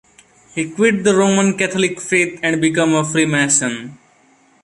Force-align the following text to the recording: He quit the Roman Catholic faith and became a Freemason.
He 0.55 0.67
quit 0.71 1.03
the 1.03 1.15
Roman 1.15 1.55
Catholic 1.55 2.01
faith 2.01 2.39
and 2.41 2.59
became 2.59 2.95
a 2.95 3.05
Freemason. 3.05 3.99